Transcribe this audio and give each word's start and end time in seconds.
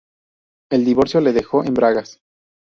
El 0.71 0.83
divorcio 0.83 1.21
le 1.21 1.31
dejó 1.31 1.63
en 1.63 1.75
bragas 1.75 2.19